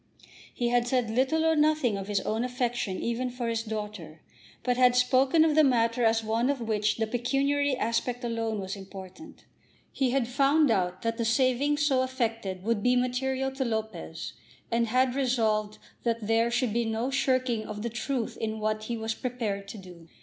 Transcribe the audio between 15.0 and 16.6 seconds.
resolved that there